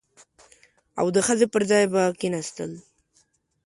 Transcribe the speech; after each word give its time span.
او 0.99 1.07
د 1.15 1.17
ښځې 1.27 1.47
پر 1.53 1.61
ځای 1.71 1.83
به 1.93 2.01
کښېناستل. 2.19 2.71